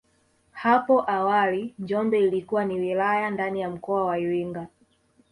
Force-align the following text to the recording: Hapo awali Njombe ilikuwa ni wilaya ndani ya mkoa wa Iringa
Hapo 0.51 1.11
awali 1.11 1.73
Njombe 1.79 2.19
ilikuwa 2.19 2.65
ni 2.65 2.79
wilaya 2.79 3.29
ndani 3.31 3.61
ya 3.61 3.69
mkoa 3.69 4.05
wa 4.05 4.19
Iringa 4.19 4.67